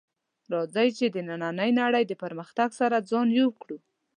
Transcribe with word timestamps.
راځئ 0.53 0.89
چې 0.97 1.05
د 1.09 1.17
نننۍ 1.27 1.71
نړۍ 1.81 2.03
د 2.07 2.13
پرمختګ 2.23 2.69
سره 2.79 3.05
ځان 3.09 3.27
یو 3.39 3.49
کړو 3.61 3.77